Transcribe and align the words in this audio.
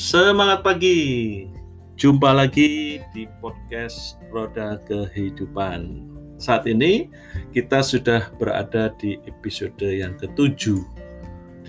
Semangat 0.00 0.64
pagi. 0.64 1.44
Jumpa 2.00 2.32
lagi 2.32 3.04
di 3.12 3.28
podcast 3.44 4.16
Roda 4.32 4.80
Kehidupan. 4.88 6.08
Saat 6.40 6.64
ini 6.64 7.12
kita 7.52 7.84
sudah 7.84 8.32
berada 8.40 8.96
di 8.96 9.20
episode 9.28 9.76
yang 9.84 10.16
ketujuh. 10.16 10.80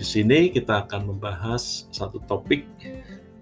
sini 0.00 0.48
kita 0.48 0.88
akan 0.88 1.12
membahas 1.12 1.92
satu 1.92 2.24
topik 2.24 2.64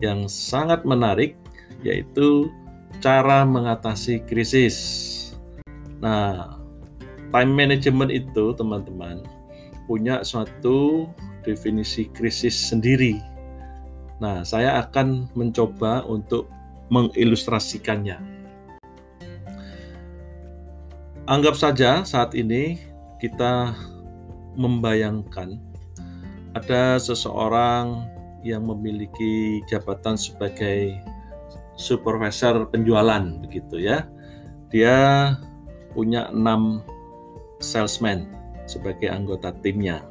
yang 0.02 0.26
sangat 0.26 0.82
menarik 0.82 1.38
yaitu 1.86 2.50
cara 2.98 3.46
mengatasi 3.46 4.26
krisis. 4.26 4.74
Nah, 6.02 6.58
time 7.30 7.52
management 7.54 8.10
itu 8.10 8.58
teman-teman 8.58 9.22
punya 9.86 10.26
suatu 10.26 11.06
definisi 11.46 12.10
krisis 12.10 12.58
sendiri 12.58 13.29
Nah, 14.20 14.44
saya 14.44 14.84
akan 14.84 15.32
mencoba 15.32 16.04
untuk 16.04 16.52
mengilustrasikannya. 16.92 18.20
Anggap 21.24 21.56
saja 21.56 22.04
saat 22.04 22.36
ini 22.36 22.76
kita 23.16 23.72
membayangkan 24.58 25.56
ada 26.52 26.98
seseorang 26.98 28.04
yang 28.42 28.66
memiliki 28.66 29.62
jabatan 29.70 30.18
sebagai 30.18 30.98
supervisor 31.78 32.66
penjualan 32.68 33.24
begitu 33.40 33.80
ya. 33.80 34.04
Dia 34.68 35.32
punya 35.96 36.28
enam 36.34 36.84
salesman 37.62 38.26
sebagai 38.68 39.08
anggota 39.08 39.54
timnya. 39.64 40.02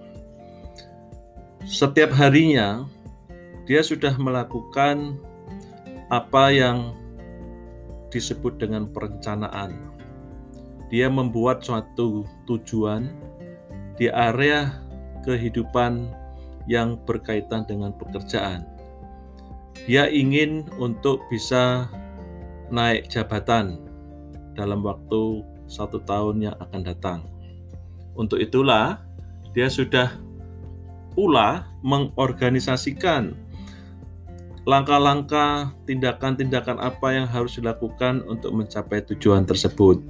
Setiap 1.68 2.16
harinya 2.16 2.88
dia 3.70 3.86
sudah 3.86 4.18
melakukan 4.18 5.22
apa 6.10 6.50
yang 6.50 6.98
disebut 8.10 8.58
dengan 8.58 8.90
perencanaan. 8.90 9.94
Dia 10.90 11.06
membuat 11.06 11.62
suatu 11.62 12.26
tujuan 12.50 13.14
di 13.94 14.10
area 14.10 14.74
kehidupan 15.22 16.10
yang 16.66 16.98
berkaitan 17.06 17.62
dengan 17.70 17.94
pekerjaan. 17.94 18.66
Dia 19.86 20.10
ingin 20.10 20.66
untuk 20.82 21.22
bisa 21.30 21.86
naik 22.74 23.06
jabatan 23.06 23.86
dalam 24.58 24.82
waktu 24.82 25.46
satu 25.70 26.02
tahun 26.10 26.42
yang 26.42 26.58
akan 26.58 26.82
datang. 26.82 27.20
Untuk 28.18 28.42
itulah, 28.42 29.06
dia 29.54 29.70
sudah 29.70 30.18
pula 31.14 31.70
mengorganisasikan 31.86 33.49
langkah-langkah, 34.68 35.72
tindakan-tindakan 35.88 36.80
apa 36.80 37.08
yang 37.16 37.28
harus 37.28 37.60
dilakukan 37.60 38.24
untuk 38.28 38.52
mencapai 38.56 39.04
tujuan 39.14 39.48
tersebut. 39.48 40.02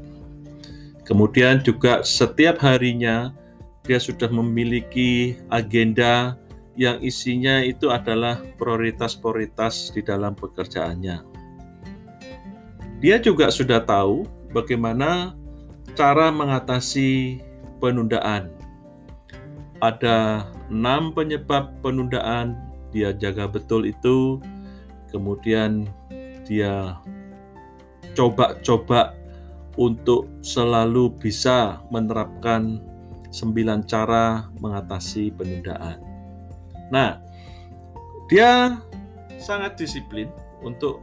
Kemudian 1.06 1.62
juga 1.66 2.06
setiap 2.06 2.62
harinya 2.62 3.34
dia 3.82 3.98
sudah 3.98 4.30
memiliki 4.30 5.42
agenda 5.50 6.38
yang 6.78 7.02
isinya 7.02 7.66
itu 7.66 7.90
adalah 7.90 8.38
prioritas-prioritas 8.62 9.90
di 9.92 10.06
dalam 10.06 10.38
pekerjaannya. 10.38 11.26
Dia 13.02 13.18
juga 13.18 13.50
sudah 13.50 13.82
tahu 13.82 14.30
bagaimana 14.54 15.34
cara 15.98 16.30
mengatasi 16.30 17.42
penundaan. 17.82 18.54
Ada 19.82 20.46
enam 20.70 21.16
penyebab 21.16 21.74
penundaan 21.82 22.69
dia 22.90 23.14
jaga 23.14 23.46
betul 23.50 23.86
itu 23.86 24.42
kemudian 25.10 25.90
dia 26.46 26.98
coba-coba 28.18 29.14
untuk 29.80 30.28
selalu 30.44 31.14
bisa 31.18 31.80
menerapkan 31.94 32.82
sembilan 33.30 33.86
cara 33.86 34.50
mengatasi 34.58 35.32
penundaan. 35.38 36.02
Nah, 36.90 37.22
dia 38.28 38.82
sangat 39.38 39.78
disiplin 39.78 40.28
untuk 40.66 41.00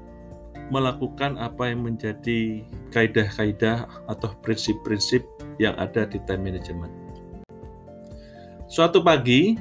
melakukan 0.69 1.39
apa 1.39 1.71
yang 1.71 1.87
menjadi 1.87 2.67
kaidah-kaidah 2.91 3.87
atau 4.11 4.35
prinsip-prinsip 4.43 5.23
yang 5.63 5.79
ada 5.79 6.05
di 6.05 6.19
time 6.27 6.51
management. 6.51 6.91
Suatu 8.67 8.99
pagi, 8.99 9.55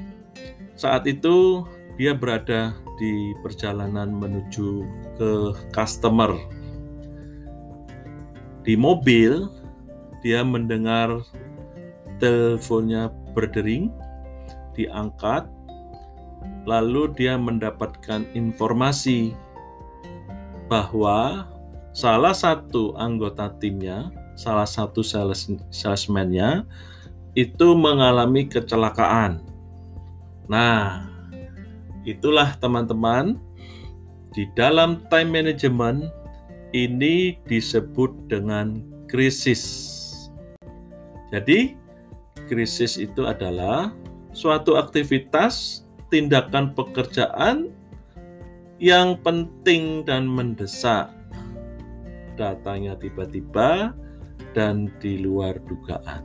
saat 0.74 1.06
itu 1.06 1.62
dia 1.96 2.12
berada 2.12 2.76
di 3.00 3.32
perjalanan 3.40 4.12
menuju 4.12 4.84
ke 5.16 5.30
customer. 5.72 6.32
Di 8.64 8.76
mobil, 8.76 9.48
dia 10.20 10.44
mendengar 10.44 11.24
teleponnya 12.20 13.12
berdering, 13.32 13.92
diangkat, 14.76 15.48
lalu 16.68 17.12
dia 17.16 17.40
mendapatkan 17.40 18.26
informasi 18.36 19.32
bahwa 20.66 21.46
salah 21.94 22.34
satu 22.34 22.92
anggota 22.98 23.54
timnya, 23.56 24.10
salah 24.34 24.66
satu 24.66 25.00
sales 25.00 25.48
salesman-nya 25.70 26.66
itu 27.38 27.76
mengalami 27.76 28.48
kecelakaan. 28.48 29.40
Nah, 30.50 31.15
Itulah 32.06 32.54
teman-teman, 32.62 33.34
di 34.30 34.46
dalam 34.54 35.02
time 35.10 35.42
management 35.42 36.06
ini 36.70 37.34
disebut 37.50 38.14
dengan 38.30 38.78
krisis. 39.10 39.62
Jadi, 41.34 41.74
krisis 42.46 42.94
itu 42.94 43.26
adalah 43.26 43.90
suatu 44.30 44.78
aktivitas, 44.78 45.82
tindakan 46.06 46.78
pekerjaan 46.78 47.74
yang 48.78 49.18
penting 49.26 50.06
dan 50.06 50.30
mendesak. 50.30 51.10
Datangnya 52.38 52.94
tiba-tiba 53.02 53.96
dan 54.54 54.94
di 55.02 55.18
luar 55.18 55.58
dugaan. 55.66 56.22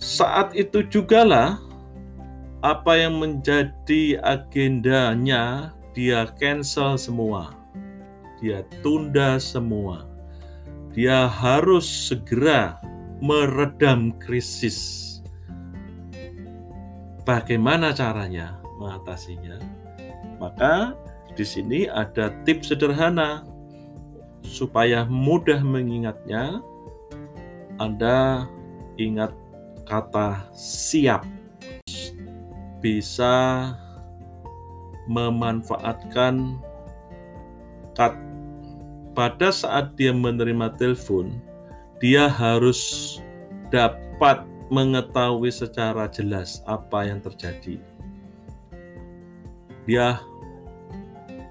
Saat 0.00 0.56
itu 0.56 0.86
jugalah 0.86 1.58
apa 2.66 2.98
yang 2.98 3.22
menjadi 3.22 4.18
agendanya 4.26 5.70
dia 5.94 6.26
cancel 6.34 6.98
semua. 6.98 7.54
Dia 8.42 8.66
tunda 8.82 9.38
semua. 9.38 10.02
Dia 10.90 11.30
harus 11.30 11.86
segera 11.86 12.74
meredam 13.22 14.10
krisis. 14.18 15.22
Bagaimana 17.22 17.94
caranya 17.94 18.58
mengatasinya? 18.82 19.62
Maka 20.42 20.98
di 21.38 21.46
sini 21.46 21.86
ada 21.86 22.34
tips 22.42 22.74
sederhana 22.74 23.46
supaya 24.42 25.06
mudah 25.06 25.62
mengingatnya. 25.62 26.58
Anda 27.78 28.50
ingat 28.98 29.30
kata 29.86 30.50
siap 30.50 31.35
bisa 32.86 33.74
memanfaatkan 35.10 36.54
kat 37.98 38.14
pada 39.10 39.50
saat 39.50 39.98
dia 39.98 40.14
menerima 40.14 40.70
telepon, 40.78 41.42
dia 41.98 42.30
harus 42.30 42.78
dapat 43.74 44.46
mengetahui 44.70 45.50
secara 45.50 46.06
jelas 46.06 46.62
apa 46.62 47.10
yang 47.10 47.18
terjadi. 47.18 47.82
Dia 49.82 50.22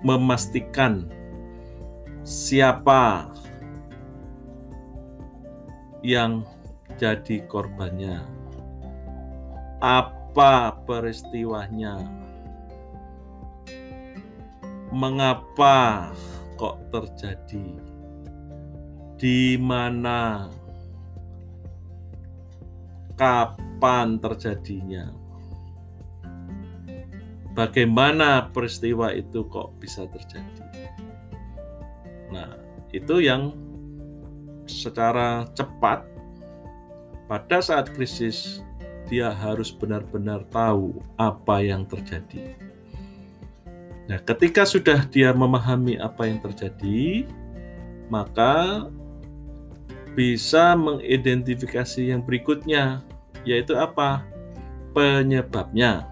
memastikan 0.08 1.12
siapa 2.24 3.28
yang 6.00 6.48
jadi 6.96 7.44
korbannya. 7.52 8.24
Apa 9.84 10.25
apa 10.36 10.84
peristiwanya? 10.84 11.96
Mengapa 14.92 16.12
kok 16.60 16.76
terjadi? 16.92 17.80
Di 19.16 19.56
mana? 19.56 20.52
Kapan 23.16 24.20
terjadinya? 24.20 25.08
Bagaimana 27.56 28.52
peristiwa 28.52 29.16
itu 29.16 29.48
kok 29.48 29.72
bisa 29.80 30.04
terjadi? 30.04 30.68
Nah, 32.36 32.60
itu 32.92 33.24
yang 33.24 33.56
secara 34.68 35.48
cepat 35.56 36.04
pada 37.32 37.64
saat 37.64 37.88
krisis 37.96 38.60
dia 39.06 39.30
harus 39.31 39.69
benar-benar 39.69 40.46
tahu 40.50 41.02
apa 41.18 41.62
yang 41.62 41.86
terjadi. 41.86 42.57
Nah, 44.06 44.22
ketika 44.22 44.66
sudah 44.69 45.06
dia 45.10 45.34
memahami 45.34 45.98
apa 45.98 46.30
yang 46.30 46.38
terjadi, 46.38 47.25
maka 48.06 48.86
bisa 50.13 50.78
mengidentifikasi 50.78 52.13
yang 52.13 52.22
berikutnya, 52.22 53.02
yaitu 53.42 53.74
apa? 53.74 54.22
Penyebabnya. 54.94 56.06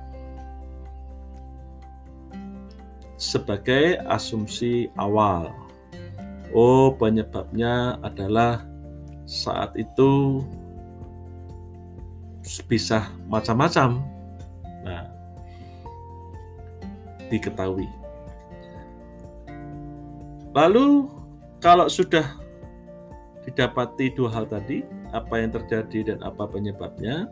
Sebagai 3.16 4.02
asumsi 4.10 4.92
awal. 5.00 5.54
Oh, 6.52 6.92
penyebabnya 6.94 7.98
adalah 8.04 8.68
saat 9.24 9.74
itu 9.80 10.44
bisa 12.68 13.08
macam-macam. 13.32 14.04
Nah, 14.84 15.08
diketahui. 17.32 17.88
Lalu 20.54 21.10
kalau 21.64 21.90
sudah 21.90 22.38
didapati 23.48 24.14
dua 24.14 24.30
hal 24.30 24.46
tadi, 24.46 24.84
apa 25.16 25.40
yang 25.42 25.52
terjadi 25.56 26.14
dan 26.14 26.20
apa 26.22 26.46
penyebabnya, 26.46 27.26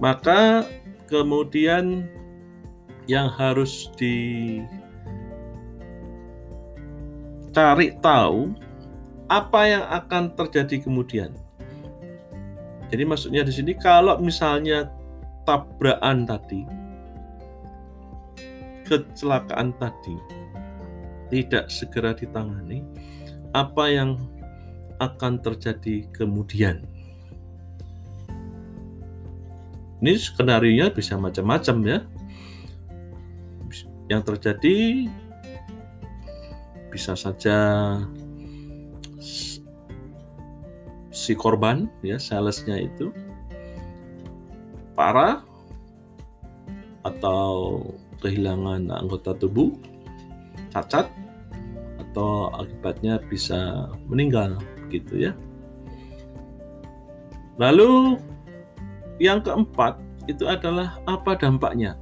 maka 0.00 0.64
kemudian 1.10 2.08
yang 3.10 3.26
harus 3.28 3.90
dicari 3.98 4.66
tahu 8.00 8.54
apa 9.26 9.60
yang 9.66 9.84
akan 9.90 10.32
terjadi 10.38 10.80
kemudian. 10.84 11.32
Jadi 12.92 13.08
maksudnya 13.08 13.40
di 13.40 13.52
sini 13.56 13.72
kalau 13.72 14.20
misalnya 14.20 14.92
tabrakan 15.48 16.28
tadi 16.28 16.60
kecelakaan 18.84 19.72
tadi 19.80 20.12
tidak 21.32 21.72
segera 21.72 22.12
ditangani, 22.12 22.84
apa 23.56 23.88
yang 23.88 24.20
akan 25.00 25.40
terjadi 25.40 26.04
kemudian? 26.12 26.84
Ini 30.04 30.12
skenario 30.20 30.92
bisa 30.92 31.16
macam-macam 31.16 31.76
ya. 31.88 31.98
Yang 34.12 34.22
terjadi 34.28 34.76
bisa 36.92 37.16
saja 37.16 37.56
si 41.22 41.38
korban 41.38 41.86
ya 42.02 42.18
salesnya 42.18 42.82
itu 42.82 43.14
parah 44.98 45.46
atau 47.06 47.78
kehilangan 48.18 48.90
anggota 48.90 49.34
tubuh, 49.38 49.70
cacat, 50.74 51.06
atau 51.98 52.50
akibatnya 52.54 53.22
bisa 53.26 53.90
meninggal 54.10 54.58
gitu 54.90 55.30
ya. 55.30 55.32
Lalu 57.58 58.18
yang 59.22 59.42
keempat 59.42 59.98
itu 60.26 60.46
adalah 60.46 60.98
apa 61.06 61.38
dampaknya? 61.38 61.98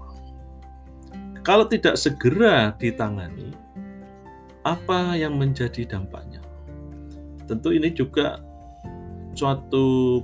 Kalau 1.40 1.64
tidak 1.64 1.96
segera 1.96 2.76
ditangani, 2.76 3.52
apa 4.64 5.16
yang 5.16 5.40
menjadi 5.40 5.88
dampaknya? 5.88 6.44
Tentu 7.48 7.72
ini 7.72 7.88
juga 7.88 8.49
suatu 9.40 10.20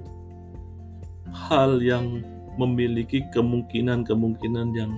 hal 1.32 1.80
yang 1.80 2.20
memiliki 2.60 3.24
kemungkinan-kemungkinan 3.32 4.76
yang 4.76 4.92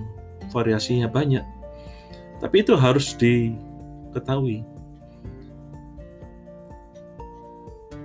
variasinya 0.51 1.07
banyak. 1.07 1.43
Tapi 2.43 2.63
itu 2.63 2.75
harus 2.75 3.15
diketahui. 3.15 4.63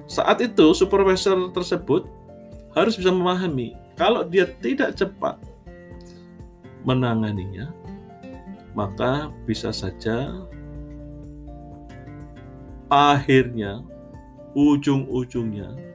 Saat 0.06 0.38
itu 0.43 0.70
supervisor 0.75 1.50
tersebut 1.50 2.06
harus 2.75 2.94
bisa 2.94 3.11
memahami 3.11 3.75
kalau 3.99 4.26
dia 4.26 4.50
tidak 4.62 4.94
cepat 4.94 5.38
menanganinya, 6.87 7.70
maka 8.75 9.31
bisa 9.46 9.70
saja 9.70 10.31
akhirnya 12.90 13.82
ujung-ujungnya 14.55 15.94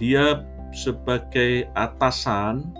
dia 0.00 0.48
sebagai 0.72 1.68
atasan 1.76 2.72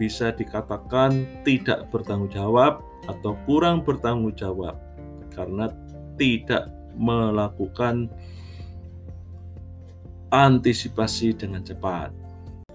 bisa 0.00 0.32
dikatakan 0.32 1.28
tidak 1.44 1.86
bertanggung 1.92 2.32
jawab 2.32 2.80
atau 3.06 3.36
kurang 3.44 3.84
bertanggung 3.84 4.32
jawab 4.32 4.80
karena 5.36 5.68
tidak 6.16 6.72
melakukan 6.96 8.08
antisipasi 10.32 11.36
dengan 11.36 11.60
cepat. 11.60 12.08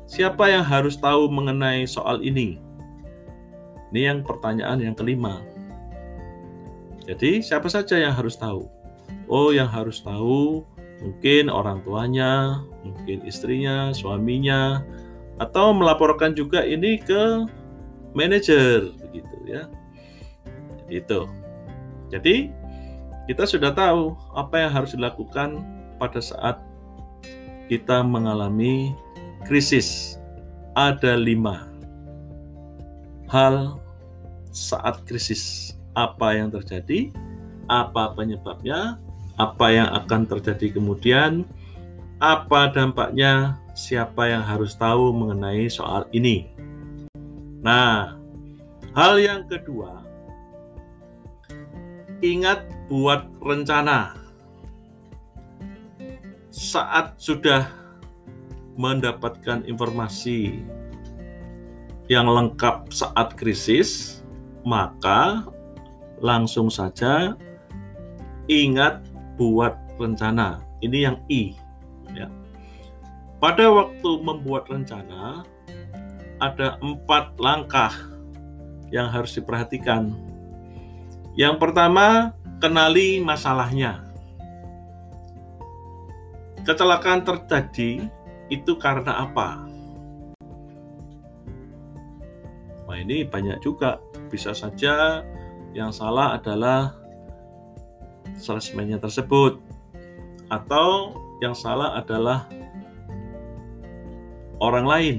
Siapa 0.08 0.48
yang 0.48 0.64
harus 0.64 0.96
tahu 0.96 1.28
mengenai 1.28 1.84
soal 1.90 2.22
ini? 2.24 2.62
Ini 3.92 4.14
yang 4.14 4.20
pertanyaan 4.24 4.80
yang 4.80 4.96
kelima. 4.96 5.42
Jadi, 7.04 7.40
siapa 7.40 7.68
saja 7.72 7.98
yang 7.98 8.14
harus 8.14 8.36
tahu? 8.36 8.68
Oh, 9.28 9.52
yang 9.52 9.68
harus 9.68 10.00
tahu 10.04 10.64
mungkin 11.02 11.50
orang 11.50 11.82
tuanya, 11.86 12.62
mungkin 12.82 13.24
istrinya, 13.26 13.94
suaminya, 13.94 14.82
atau 15.38 15.74
melaporkan 15.74 16.34
juga 16.34 16.66
ini 16.66 16.98
ke 16.98 17.46
manajer 18.18 18.94
begitu 18.98 19.36
ya. 19.46 19.70
Itu. 20.90 21.30
Jadi 22.10 22.50
kita 23.28 23.44
sudah 23.44 23.76
tahu 23.76 24.16
apa 24.34 24.66
yang 24.66 24.72
harus 24.72 24.96
dilakukan 24.96 25.62
pada 26.00 26.24
saat 26.24 26.64
kita 27.68 28.02
mengalami 28.02 28.96
krisis. 29.44 30.16
Ada 30.78 31.18
lima 31.18 31.68
hal 33.28 33.78
saat 34.54 35.04
krisis. 35.06 35.74
Apa 35.98 36.38
yang 36.38 36.54
terjadi, 36.54 37.10
apa 37.66 38.14
penyebabnya, 38.14 39.02
apa 39.38 39.70
yang 39.70 39.90
akan 39.94 40.26
terjadi 40.26 40.82
kemudian, 40.82 41.46
apa 42.18 42.74
dampaknya, 42.74 43.62
siapa 43.78 44.26
yang 44.26 44.42
harus 44.42 44.74
tahu 44.74 45.14
mengenai 45.14 45.70
soal 45.70 46.10
ini. 46.10 46.50
Nah, 47.62 48.18
hal 48.98 49.22
yang 49.22 49.46
kedua, 49.46 50.02
ingat 52.26 52.66
buat 52.90 53.30
rencana. 53.38 54.18
Saat 56.50 57.22
sudah 57.22 57.70
mendapatkan 58.82 59.62
informasi 59.70 60.66
yang 62.10 62.26
lengkap 62.26 62.90
saat 62.90 63.38
krisis, 63.38 64.24
maka 64.66 65.46
langsung 66.18 66.74
saja 66.74 67.38
ingat 68.50 69.06
buat 69.38 69.78
rencana. 70.02 70.60
Ini 70.82 70.98
yang 71.10 71.18
I, 71.30 71.54
ya 72.14 72.28
pada 73.38 73.70
waktu 73.70 74.10
membuat 74.26 74.66
rencana, 74.66 75.46
ada 76.42 76.82
empat 76.82 77.38
langkah 77.38 77.94
yang 78.90 79.14
harus 79.14 79.38
diperhatikan. 79.38 80.10
Yang 81.38 81.62
pertama, 81.62 82.34
kenali 82.58 83.22
masalahnya. 83.22 84.02
Kecelakaan 86.66 87.22
terjadi 87.22 88.10
itu 88.50 88.74
karena 88.82 89.30
apa? 89.30 89.62
Nah, 92.90 92.98
ini 92.98 93.22
banyak 93.22 93.62
juga. 93.62 94.02
Bisa 94.34 94.58
saja 94.58 95.22
yang 95.78 95.94
salah 95.94 96.42
adalah 96.42 96.98
salesman 98.38 98.96
tersebut, 99.02 99.60
atau 100.48 101.18
yang 101.44 101.54
salah 101.54 102.00
adalah 102.00 102.48
orang 104.58 104.86
lain. 104.88 105.18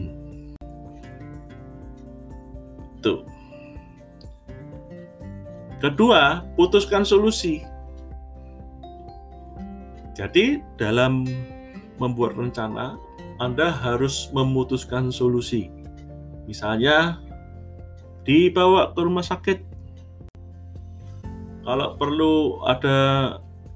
Tuh. 2.99 3.23
Kedua, 5.79 6.43
putuskan 6.59 7.07
solusi. 7.07 7.63
Jadi, 10.19 10.59
dalam 10.75 11.23
membuat 12.03 12.35
rencana, 12.35 12.99
Anda 13.39 13.71
harus 13.71 14.27
memutuskan 14.35 15.15
solusi. 15.15 15.71
Misalnya, 16.51 17.23
dibawa 18.27 18.91
ke 18.91 19.01
rumah 19.07 19.23
sakit. 19.23 19.68
Kalau 21.69 22.01
perlu 22.01 22.65
ada 22.65 22.97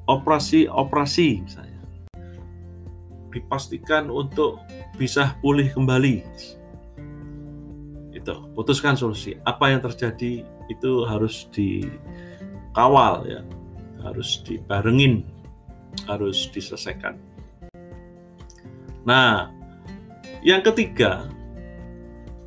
operasi-operasi 0.08 1.44
misalnya 1.44 1.84
dipastikan 3.28 4.08
untuk 4.08 4.64
bisa 4.96 5.36
pulih 5.44 5.68
kembali. 5.68 6.24
Itu, 8.16 8.48
putuskan 8.56 8.96
solusi. 8.96 9.36
Apa 9.44 9.76
yang 9.76 9.84
terjadi 9.84 10.40
itu 10.72 10.92
harus 11.04 11.52
dikawal 11.52 13.28
ya, 13.28 13.44
harus 14.00 14.40
dibarengin, 14.40 15.28
harus 16.08 16.48
diselesaikan. 16.48 17.20
Nah, 19.04 19.52
yang 20.40 20.64
ketiga, 20.64 21.28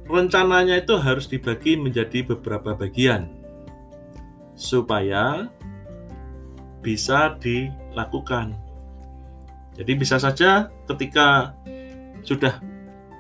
rencananya 0.09 0.81
itu 0.81 0.97
harus 0.97 1.29
dibagi 1.29 1.77
menjadi 1.77 2.25
beberapa 2.25 2.73
bagian 2.73 3.44
supaya 4.55 5.51
bisa 6.79 7.35
dilakukan. 7.43 8.55
Jadi 9.75 9.91
bisa 10.00 10.15
saja 10.15 10.71
ketika 10.88 11.51
sudah 12.24 12.63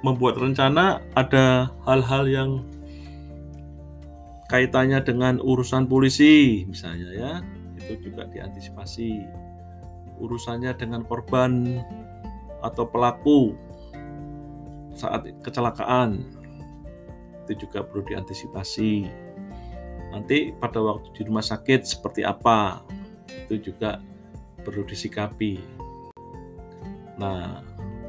membuat 0.01 0.39
rencana 0.39 1.03
ada 1.13 1.69
hal-hal 1.83 2.23
yang 2.29 2.51
kaitannya 4.47 5.01
dengan 5.03 5.43
urusan 5.43 5.89
polisi 5.89 6.63
misalnya 6.69 7.09
ya, 7.11 7.31
itu 7.75 8.09
juga 8.09 8.29
diantisipasi. 8.31 9.25
Urusannya 10.15 10.71
dengan 10.79 11.03
korban 11.03 11.83
atau 12.63 12.87
pelaku 12.87 13.51
saat 14.95 15.27
kecelakaan 15.43 16.23
itu 17.45 17.67
juga 17.67 17.83
perlu 17.83 18.07
diantisipasi. 18.07 19.24
Nanti 20.15 20.55
pada 20.55 20.79
waktu 20.79 21.11
di 21.11 21.21
rumah 21.27 21.43
sakit 21.43 21.83
seperti 21.83 22.23
apa 22.23 22.87
itu 23.27 23.59
juga 23.59 23.99
perlu 24.63 24.87
disikapi. 24.87 25.59
Nah, 27.19 27.59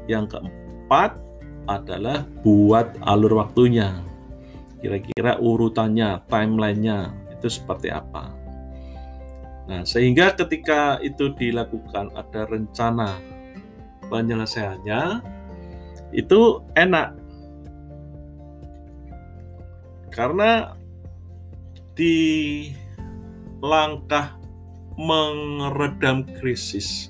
yang 0.07 0.23
keempat 0.23 1.19
adalah 1.67 2.23
buat 2.47 2.95
alur 3.03 3.43
waktunya. 3.43 3.99
Kira-kira 4.79 5.35
urutannya, 5.35 6.23
timelinenya 6.31 7.11
itu 7.35 7.51
seperti 7.51 7.91
apa. 7.91 8.31
Nah, 9.67 9.83
sehingga 9.83 10.31
ketika 10.31 10.95
itu 11.03 11.35
dilakukan 11.35 12.15
ada 12.15 12.47
rencana 12.47 13.19
penyelesaiannya 14.07 15.19
itu 16.15 16.63
enak. 16.79 17.19
Karena 20.07 20.76
di 21.97 22.69
langkah 23.65 24.37
meredam 25.01 26.29
krisis 26.37 27.09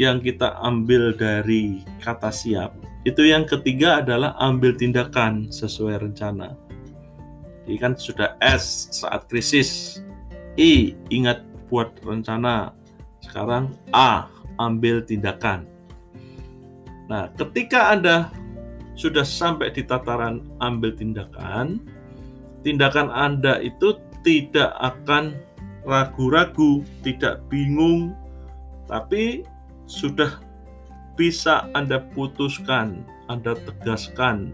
yang 0.00 0.24
kita 0.24 0.56
ambil 0.64 1.12
dari 1.12 1.84
kata 2.00 2.32
siap, 2.32 2.72
itu 3.04 3.28
yang 3.28 3.44
ketiga 3.44 4.00
adalah 4.00 4.32
ambil 4.40 4.72
tindakan 4.72 5.52
sesuai 5.52 6.00
rencana. 6.08 6.56
Jadi 7.68 7.76
kan 7.76 7.92
sudah 8.00 8.32
S 8.40 8.88
saat 8.96 9.28
krisis, 9.28 10.00
I 10.56 10.96
ingat 11.12 11.44
buat 11.68 11.92
rencana, 12.00 12.72
sekarang 13.20 13.76
A 13.92 14.32
ambil 14.56 15.04
tindakan. 15.04 15.68
Nah, 17.12 17.28
ketika 17.36 17.92
Anda 17.92 18.32
sudah 18.96 19.24
sampai 19.24 19.72
di 19.72 19.84
tataran 19.84 20.44
ambil 20.60 20.96
tindakan, 20.96 21.84
tindakan 22.62 23.10
Anda 23.10 23.62
itu 23.62 23.98
tidak 24.26 24.74
akan 24.78 25.38
ragu-ragu, 25.86 26.84
tidak 27.06 27.40
bingung, 27.48 28.12
tapi 28.90 29.46
sudah 29.88 30.40
bisa 31.16 31.66
Anda 31.72 32.04
putuskan, 32.12 33.02
Anda 33.26 33.56
tegaskan 33.56 34.52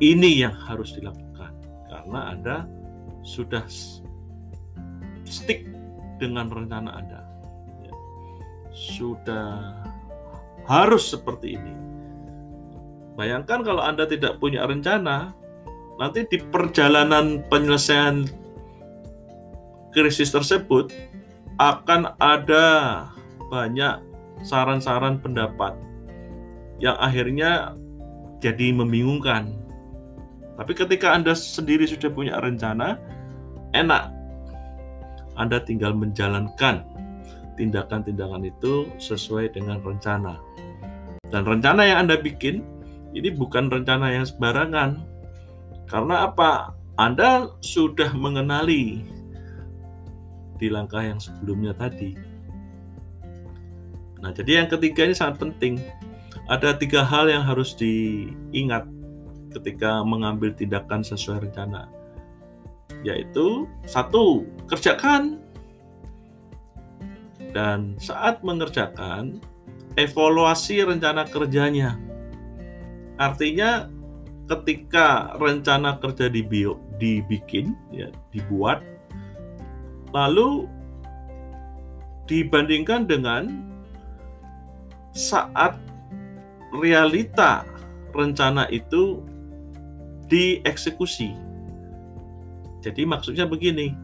ini 0.00 0.42
yang 0.42 0.56
harus 0.56 0.96
dilakukan 0.96 1.52
karena 1.86 2.20
Anda 2.32 2.56
sudah 3.22 3.62
stick 5.28 5.68
dengan 6.18 6.50
rencana 6.50 6.90
Anda. 6.96 7.20
Ya. 7.86 7.92
Sudah 8.72 9.48
harus 10.66 11.10
seperti 11.10 11.58
ini. 11.58 11.74
Bayangkan 13.12 13.60
kalau 13.62 13.84
Anda 13.84 14.08
tidak 14.08 14.40
punya 14.40 14.64
rencana, 14.64 15.36
nanti 16.00 16.24
di 16.28 16.38
perjalanan 16.40 17.44
penyelesaian 17.48 18.28
krisis 19.92 20.32
tersebut 20.32 20.92
akan 21.60 22.16
ada 22.16 22.66
banyak 23.52 24.00
saran-saran 24.42 25.20
pendapat 25.20 25.76
yang 26.82 26.98
akhirnya 26.98 27.76
jadi 28.42 28.74
membingungkan. 28.74 29.54
Tapi 30.58 30.72
ketika 30.74 31.14
Anda 31.14 31.32
sendiri 31.32 31.86
sudah 31.86 32.10
punya 32.10 32.42
rencana, 32.42 32.98
enak. 33.72 34.10
Anda 35.38 35.64
tinggal 35.64 35.96
menjalankan 35.96 36.84
tindakan-tindakan 37.56 38.50
itu 38.50 38.90
sesuai 39.00 39.54
dengan 39.54 39.80
rencana. 39.80 40.36
Dan 41.32 41.48
rencana 41.48 41.88
yang 41.88 42.04
Anda 42.04 42.20
bikin 42.20 42.60
ini 43.16 43.32
bukan 43.32 43.72
rencana 43.72 44.12
yang 44.12 44.28
sembarangan. 44.28 45.11
Karena 45.92 46.24
apa? 46.24 46.72
Anda 46.96 47.52
sudah 47.60 48.16
mengenali 48.16 49.04
di 50.56 50.72
langkah 50.72 51.04
yang 51.04 51.20
sebelumnya 51.20 51.76
tadi. 51.76 52.16
Nah, 54.24 54.32
jadi 54.32 54.64
yang 54.64 54.68
ketiga 54.72 55.04
ini 55.04 55.12
sangat 55.12 55.44
penting. 55.44 55.84
Ada 56.48 56.80
tiga 56.80 57.04
hal 57.04 57.28
yang 57.28 57.44
harus 57.44 57.76
diingat 57.76 58.88
ketika 59.52 60.00
mengambil 60.00 60.56
tindakan 60.56 61.04
sesuai 61.04 61.44
rencana. 61.44 61.92
Yaitu 63.04 63.68
satu, 63.84 64.48
kerjakan. 64.72 65.44
Dan 67.52 68.00
saat 68.00 68.40
mengerjakan, 68.40 69.44
evaluasi 70.00 70.80
rencana 70.88 71.28
kerjanya. 71.28 72.00
Artinya 73.20 73.91
ketika 74.50 75.36
rencana 75.38 75.98
kerja 76.02 76.26
dibio, 76.26 76.78
dibikin, 76.98 77.74
ya, 77.94 78.10
dibuat, 78.34 78.82
lalu 80.10 80.66
dibandingkan 82.26 83.06
dengan 83.06 83.70
saat 85.12 85.76
realita 86.72 87.66
rencana 88.16 88.68
itu 88.72 89.20
dieksekusi. 90.26 91.36
Jadi 92.82 93.06
maksudnya 93.06 93.46
begini, 93.46 93.94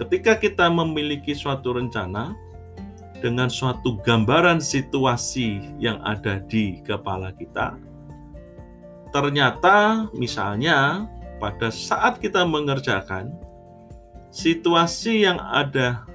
ketika 0.00 0.34
kita 0.34 0.66
memiliki 0.72 1.36
suatu 1.36 1.76
rencana, 1.78 2.34
dengan 3.22 3.46
suatu 3.46 4.02
gambaran 4.02 4.58
situasi 4.58 5.78
yang 5.78 6.02
ada 6.02 6.42
di 6.42 6.82
kepala 6.82 7.30
kita, 7.38 7.78
ternyata 9.12 10.08
misalnya 10.16 11.06
pada 11.36 11.68
saat 11.68 12.18
kita 12.18 12.42
mengerjakan 12.48 13.30
situasi 14.32 15.28
yang 15.28 15.38
ada 15.38 16.08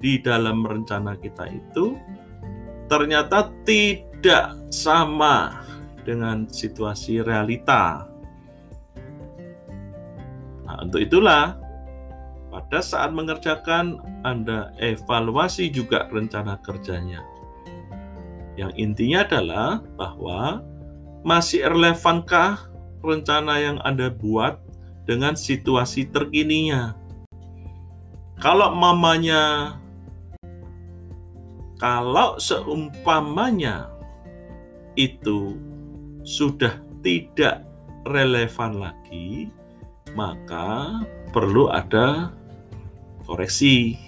di 0.00 0.18
dalam 0.18 0.64
rencana 0.64 1.14
kita 1.20 1.46
itu 1.52 1.94
ternyata 2.90 3.52
tidak 3.62 4.56
sama 4.72 5.62
dengan 6.02 6.48
situasi 6.50 7.22
realita. 7.22 8.08
Nah, 10.66 10.76
untuk 10.82 11.04
itulah 11.04 11.56
pada 12.52 12.84
saat 12.84 13.16
mengerjakan, 13.16 14.00
Anda 14.26 14.76
evaluasi 14.76 15.72
juga 15.72 16.08
rencana 16.12 16.60
kerjanya. 16.60 17.24
Yang 18.60 18.72
intinya 18.76 19.24
adalah 19.24 19.68
bahwa 19.96 20.60
masih 21.22 21.66
relevankah 21.66 22.70
rencana 23.02 23.58
yang 23.58 23.78
Anda 23.82 24.10
buat 24.10 24.62
dengan 25.06 25.34
situasi 25.34 26.10
terkininya. 26.10 26.94
Kalau 28.38 28.74
mamanya 28.74 29.74
kalau 31.82 32.38
seumpamanya 32.38 33.90
itu 34.94 35.58
sudah 36.22 36.78
tidak 37.02 37.66
relevan 38.06 38.78
lagi, 38.78 39.50
maka 40.14 41.02
perlu 41.34 41.66
ada 41.74 42.30
koreksi. 43.26 43.98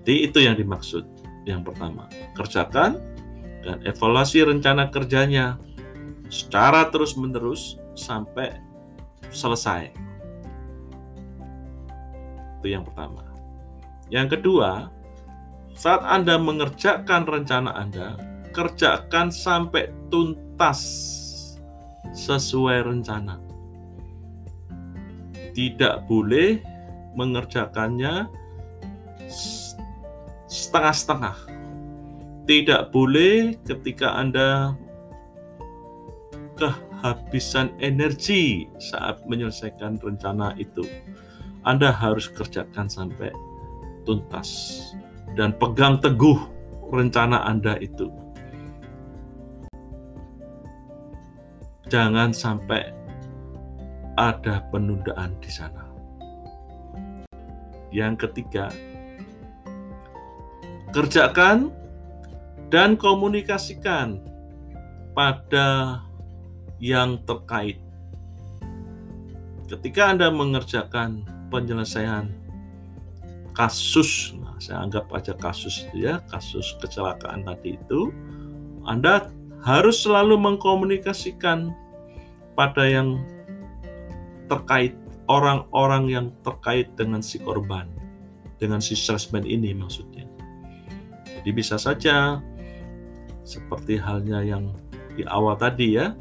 Jadi 0.00 0.14
itu 0.30 0.38
yang 0.38 0.54
dimaksud. 0.54 1.02
Yang 1.48 1.72
pertama, 1.72 2.06
kerjakan 2.38 3.02
dan 3.60 3.80
evaluasi 3.84 4.44
rencana 4.44 4.88
kerjanya 4.88 5.60
secara 6.32 6.88
terus-menerus 6.88 7.76
sampai 7.92 8.56
selesai. 9.28 9.92
Itu 12.60 12.66
yang 12.68 12.84
pertama. 12.84 13.24
Yang 14.10 14.40
kedua, 14.40 14.90
saat 15.74 16.02
Anda 16.04 16.36
mengerjakan 16.36 17.24
rencana 17.24 17.72
Anda, 17.72 18.18
kerjakan 18.52 19.30
sampai 19.30 19.88
tuntas 20.10 20.80
sesuai 22.12 22.84
rencana. 22.84 23.38
tidak 25.50 26.06
boleh 26.06 26.62
mengerjakannya 27.18 28.30
setengah-setengah. 30.46 31.36
Tidak 32.50 32.90
boleh 32.90 33.62
ketika 33.62 34.18
Anda 34.18 34.74
kehabisan 36.58 37.70
energi 37.78 38.66
saat 38.82 39.22
menyelesaikan 39.30 40.02
rencana 40.02 40.58
itu. 40.58 40.82
Anda 41.62 41.94
harus 41.94 42.26
kerjakan 42.26 42.90
sampai 42.90 43.30
tuntas 44.02 44.82
dan 45.38 45.54
pegang 45.62 46.02
teguh 46.02 46.42
rencana 46.90 47.46
Anda 47.46 47.78
itu. 47.78 48.10
Jangan 51.86 52.34
sampai 52.34 52.90
ada 54.18 54.66
penundaan 54.74 55.38
di 55.38 55.50
sana. 55.54 55.86
Yang 57.94 58.26
ketiga, 58.26 58.74
kerjakan 60.90 61.78
dan 62.70 62.94
komunikasikan 62.94 64.22
pada 65.12 66.00
yang 66.78 67.20
terkait. 67.26 67.82
Ketika 69.66 70.10
Anda 70.10 70.30
mengerjakan 70.30 71.26
penyelesaian 71.50 72.30
kasus, 73.54 74.34
nah 74.38 74.54
saya 74.62 74.86
anggap 74.86 75.10
aja 75.14 75.34
kasus 75.34 75.86
itu 75.86 76.10
ya, 76.10 76.22
kasus 76.30 76.78
kecelakaan 76.78 77.42
tadi 77.46 77.76
itu, 77.78 78.14
Anda 78.86 79.30
harus 79.60 80.06
selalu 80.06 80.40
mengkomunikasikan 80.40 81.74
pada 82.54 82.82
yang 82.86 83.20
terkait 84.48 84.96
orang-orang 85.30 86.10
yang 86.10 86.26
terkait 86.42 86.90
dengan 86.98 87.22
si 87.22 87.38
korban, 87.38 87.86
dengan 88.58 88.82
si 88.82 88.98
salesman 88.98 89.46
ini 89.46 89.70
maksudnya. 89.76 90.26
Jadi 91.40 91.50
bisa 91.54 91.78
saja 91.78 92.42
seperti 93.42 93.96
halnya 94.00 94.42
yang 94.44 94.72
di 95.14 95.26
awal 95.26 95.56
tadi 95.58 95.98
ya, 95.98 96.14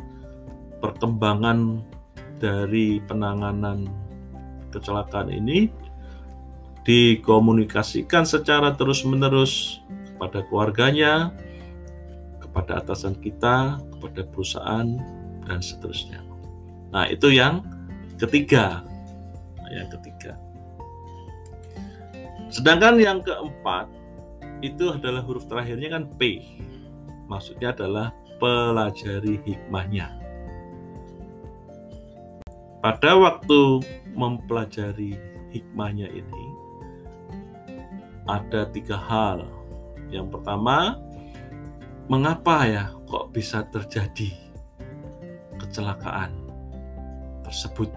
perkembangan 0.80 1.84
dari 2.40 3.04
penanganan 3.04 3.88
kecelakaan 4.72 5.30
ini 5.30 5.68
dikomunikasikan 6.88 8.24
secara 8.24 8.74
terus-menerus 8.74 9.84
kepada 10.16 10.42
keluarganya, 10.48 11.36
kepada 12.40 12.82
atasan 12.82 13.14
kita, 13.20 13.78
kepada 13.98 14.22
perusahaan, 14.26 14.88
dan 15.46 15.60
seterusnya. 15.60 16.24
Nah, 16.90 17.06
itu 17.06 17.30
yang 17.30 17.62
ketiga 18.18 18.82
yang 19.70 19.90
ketiga. 19.90 20.34
Sedangkan 22.50 22.98
yang 22.98 23.22
keempat 23.22 23.86
itu 24.66 24.92
adalah 24.92 25.22
huruf 25.22 25.46
terakhirnya 25.46 25.94
kan 25.94 26.04
P. 26.18 26.44
Maksudnya 27.30 27.78
adalah 27.78 28.10
pelajari 28.42 29.38
hikmahnya. 29.46 30.10
Pada 32.82 33.12
waktu 33.14 33.86
mempelajari 34.18 35.14
hikmahnya 35.54 36.10
ini 36.10 36.46
ada 38.26 38.66
tiga 38.74 38.98
hal. 38.98 39.46
Yang 40.10 40.34
pertama, 40.34 40.98
mengapa 42.10 42.66
ya 42.66 42.86
kok 43.06 43.30
bisa 43.30 43.62
terjadi 43.70 44.34
kecelakaan 45.62 46.34
tersebut? 47.46 47.94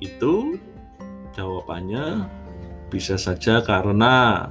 Itu 0.00 0.56
jawabannya 1.36 2.28
bisa 2.88 3.20
saja 3.20 3.60
karena 3.60 4.48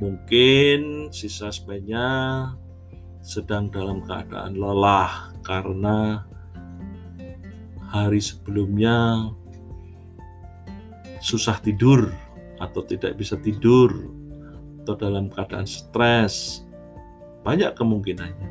mungkin 0.00 1.12
sisa 1.12 1.52
sebenarnya 1.52 2.08
sedang 3.20 3.68
dalam 3.68 4.00
keadaan 4.00 4.56
lelah 4.56 5.36
karena 5.44 6.24
hari 7.92 8.24
sebelumnya 8.24 9.28
susah 11.20 11.60
tidur 11.60 12.08
atau 12.56 12.80
tidak 12.80 13.20
bisa 13.20 13.36
tidur 13.36 13.92
atau 14.82 14.96
dalam 14.96 15.28
keadaan 15.28 15.68
stres. 15.68 16.64
Banyak 17.44 17.76
kemungkinannya. 17.76 18.48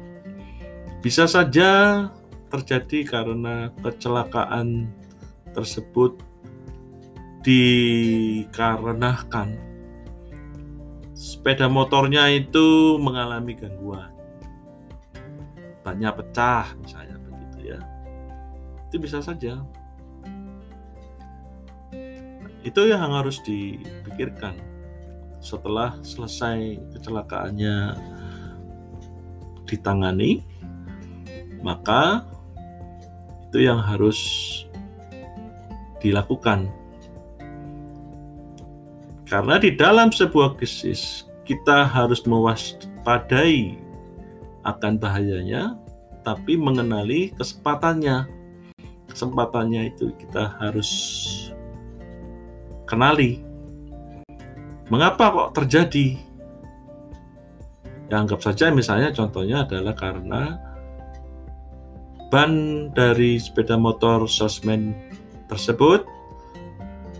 Bisa 1.01 1.25
saja 1.25 2.05
terjadi 2.49 3.05
karena 3.05 3.69
kecelakaan 3.81 4.89
tersebut 5.53 6.17
dikarenakan 7.45 9.68
sepeda 11.19 11.67
motornya 11.67 12.31
itu 12.31 12.95
mengalami 12.95 13.51
gangguan. 13.51 14.07
Bannya 15.83 16.15
pecah 16.15 16.71
misalnya 16.79 17.19
begitu 17.19 17.75
ya. 17.75 17.79
Itu 18.87 19.03
bisa 19.03 19.19
saja. 19.19 19.59
Itu 22.63 22.87
yang 22.87 23.11
harus 23.11 23.43
dipikirkan 23.43 24.55
setelah 25.43 25.99
selesai 26.07 26.79
kecelakaannya 26.95 27.99
ditangani, 29.67 30.39
maka 31.59 32.23
itu 33.51 33.67
yang 33.67 33.83
harus 33.83 34.19
dilakukan. 35.99 36.78
Karena 39.29 39.61
di 39.61 39.77
dalam 39.77 40.09
sebuah 40.09 40.57
bisnis 40.57 41.29
kita 41.45 41.85
harus 41.85 42.25
mewaspadai 42.25 43.77
akan 44.65 44.97
bahayanya, 44.97 45.77
tapi 46.25 46.57
mengenali 46.57 47.29
kesempatannya. 47.37 48.25
Kesempatannya 49.05 49.93
itu 49.93 50.09
kita 50.17 50.57
harus 50.57 50.89
kenali. 52.89 53.45
Mengapa 54.89 55.29
kok 55.29 55.61
terjadi? 55.61 56.17
Ya, 58.09 58.25
anggap 58.25 58.41
saja 58.41 58.73
misalnya 58.73 59.13
contohnya 59.13 59.69
adalah 59.69 59.93
karena 59.93 60.57
ban 62.33 62.53
dari 62.97 63.37
sepeda 63.37 63.77
motor 63.77 64.25
salesman 64.25 64.97
tersebut 65.45 66.09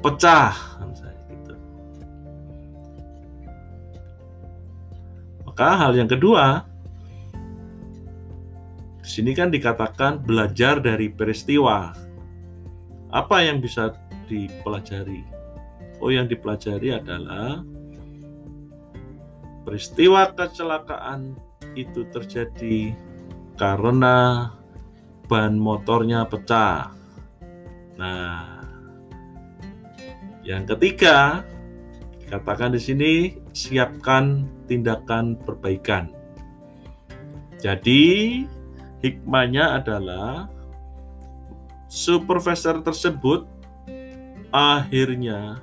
pecah 0.02 0.58
Maka 5.60 5.76
hal 5.76 5.92
yang 5.92 6.08
kedua, 6.08 6.64
di 9.04 9.10
sini 9.12 9.36
kan 9.36 9.52
dikatakan 9.52 10.24
belajar 10.24 10.80
dari 10.80 11.12
peristiwa. 11.12 11.92
Apa 13.12 13.44
yang 13.44 13.60
bisa 13.60 13.92
dipelajari? 14.32 15.20
Oh, 16.00 16.16
yang 16.16 16.32
dipelajari 16.32 16.96
adalah 16.96 17.60
peristiwa 19.68 20.32
kecelakaan 20.32 21.36
itu 21.76 22.08
terjadi 22.08 22.96
karena 23.60 24.48
ban 25.28 25.60
motornya 25.60 26.24
pecah 26.24 26.96
Nah, 28.00 28.64
yang 30.40 30.64
ketiga, 30.64 31.44
katakan 32.30 32.78
di 32.78 32.82
sini 32.82 33.12
siapkan 33.52 34.46
tindakan 34.70 35.34
perbaikan. 35.42 36.14
Jadi, 37.60 38.46
hikmahnya 39.04 39.82
adalah 39.82 40.48
supervisor 41.90 42.86
tersebut 42.86 43.50
akhirnya 44.54 45.58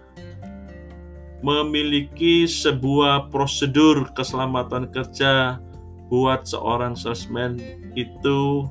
memiliki 1.41 2.51
sebuah 2.51 3.31
prosedur 3.31 4.11
keselamatan 4.13 4.91
kerja 4.91 5.63
buat 6.11 6.47
seorang 6.47 6.99
salesman 6.99 7.59
itu 7.95 8.67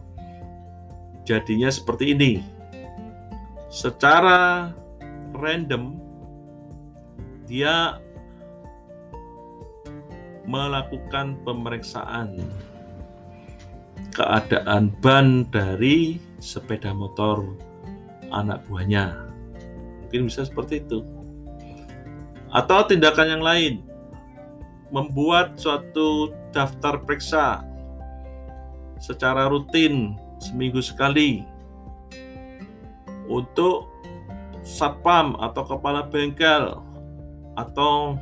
jadinya 1.24 1.72
seperti 1.72 2.16
ini 2.16 2.32
secara 3.72 4.72
random 5.36 6.05
dia 7.46 8.02
melakukan 10.46 11.42
pemeriksaan 11.42 12.38
keadaan 14.14 14.94
ban 15.02 15.44
dari 15.50 16.22
sepeda 16.38 16.94
motor 16.94 17.44
anak 18.32 18.64
buahnya. 18.70 19.12
Mungkin 20.06 20.30
bisa 20.30 20.46
seperti 20.46 20.86
itu. 20.86 21.02
Atau 22.54 22.88
tindakan 22.88 23.28
yang 23.36 23.44
lain, 23.44 23.74
membuat 24.94 25.60
suatu 25.60 26.32
daftar 26.56 27.04
periksa 27.04 27.66
secara 29.02 29.52
rutin 29.52 30.16
seminggu 30.40 30.80
sekali 30.80 31.44
untuk 33.28 33.92
satpam 34.64 35.36
atau 35.42 35.68
kepala 35.68 36.08
bengkel 36.08 36.80
atau 37.56 38.20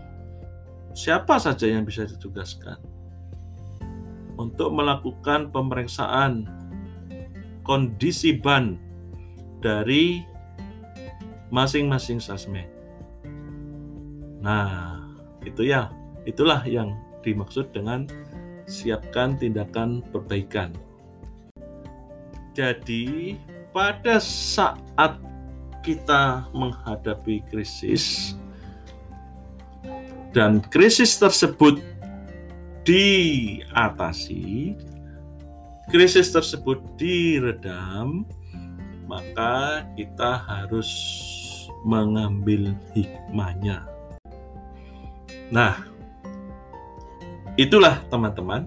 siapa 0.94 1.42
saja 1.42 1.66
yang 1.66 1.84
bisa 1.84 2.06
ditugaskan 2.06 2.78
untuk 4.38 4.74
melakukan 4.74 5.50
pemeriksaan 5.50 6.46
kondisi 7.66 8.38
ban 8.38 8.78
dari 9.62 10.22
masing-masing 11.54 12.18
sasmed. 12.18 12.70
Nah, 14.44 15.00
itu 15.46 15.70
ya, 15.70 15.88
itulah 16.28 16.66
yang 16.68 16.98
dimaksud 17.24 17.72
dengan 17.72 18.10
siapkan 18.68 19.40
tindakan 19.40 20.04
perbaikan. 20.12 20.76
Jadi, 22.54 23.38
pada 23.72 24.20
saat 24.20 25.18
kita 25.82 26.48
menghadapi 26.52 27.42
krisis 27.48 28.36
dan 30.34 30.60
krisis 30.74 31.16
tersebut 31.22 31.78
diatasi, 32.84 34.76
krisis 35.94 36.34
tersebut 36.34 36.82
diredam, 36.98 38.26
maka 39.06 39.86
kita 39.94 40.42
harus 40.42 40.90
mengambil 41.86 42.74
hikmahnya. 42.98 43.86
Nah, 45.54 45.86
itulah 47.56 48.02
teman-teman, 48.10 48.66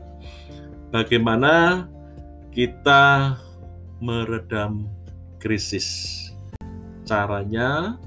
bagaimana 0.95 1.85
kita 2.55 3.35
meredam 3.99 4.87
krisis. 5.43 6.15
Caranya, 7.03 7.99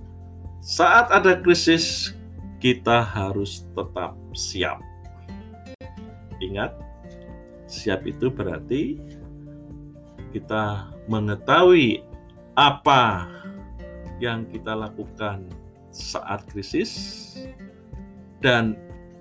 saat 0.64 1.12
ada 1.12 1.40
krisis, 1.40 2.16
kita 2.60 3.02
harus 3.02 3.64
tetap 3.72 4.20
siap. 4.36 4.84
Ingat, 6.44 6.76
siap 7.68 8.04
itu 8.04 8.28
berarti 8.28 9.00
kita 10.36 10.92
mengetahui 11.08 12.04
apa 12.54 13.26
yang 14.20 14.44
kita 14.52 14.76
lakukan 14.76 15.48
saat 15.90 16.44
krisis 16.52 17.34
dan 18.44 18.76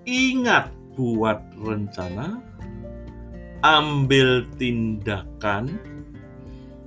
ingat 0.04 0.74
buat 0.98 1.38
rencana, 1.62 2.42
ambil 3.62 4.42
tindakan 4.58 5.78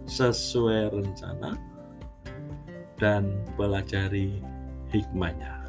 sesuai 0.04 0.92
rencana, 0.92 1.56
dan 3.00 3.32
pelajari 3.56 4.44
hikmahnya. 4.92 5.61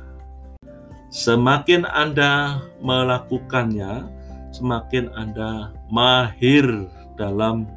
Semakin 1.12 1.84
Anda 1.84 2.64
melakukannya, 2.80 4.08
semakin 4.48 5.12
Anda 5.12 5.68
mahir 5.92 6.64
dalam 7.20 7.68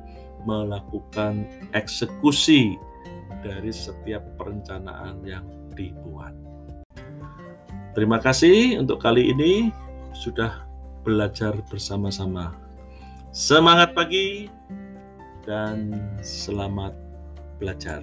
melakukan 0.48 1.43
eksekusi 1.76 2.80
dari 3.43 3.76
setiap 3.76 4.24
perencanaan 4.39 5.19
yang 5.28 5.43
dibuat. 5.76 6.32
Terima 7.91 8.24
kasih 8.24 8.80
untuk 8.80 9.04
kali 9.04 9.28
ini 9.28 9.67
sudah 10.15 10.63
belajar 11.04 11.60
bersama-sama. 11.67 12.56
Semangat 13.36 13.91
pagi 13.91 14.48
dan 15.43 15.91
selamat 16.24 16.95
belajar. 17.60 18.00